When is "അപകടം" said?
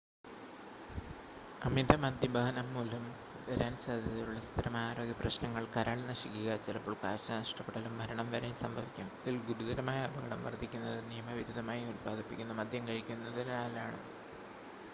10.07-10.41